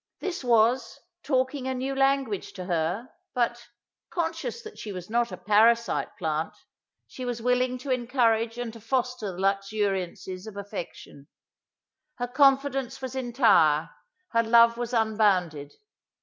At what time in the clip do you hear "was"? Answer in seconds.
0.43-0.99, 4.91-5.11, 7.23-7.39, 12.99-13.13, 14.75-14.91